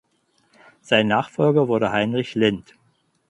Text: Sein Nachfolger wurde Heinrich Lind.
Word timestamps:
Sein 0.81 1.07
Nachfolger 1.07 1.67
wurde 1.67 1.91
Heinrich 1.91 2.33
Lind. 2.33 2.73